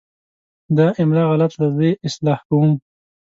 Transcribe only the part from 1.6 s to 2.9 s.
ده، زه یې اصلاح کوم.